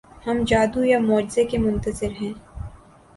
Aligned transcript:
ہم 0.25 0.37
جادو 0.47 0.81
یا 0.85 0.99
معجزے 0.99 1.43
کے 1.45 1.57
منتظر 1.57 2.11
ہیں۔ 2.21 2.33